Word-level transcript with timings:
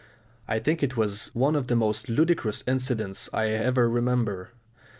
I 0.47 0.57
think 0.57 0.81
it 0.81 0.97
was 0.97 1.27
one 1.35 1.55
of 1.55 1.67
the 1.67 1.75
most 1.75 2.09
ludicrous 2.09 2.63
incidents 2.65 3.29
I 3.35 3.49
ever 3.49 3.87
remember. 3.87 4.49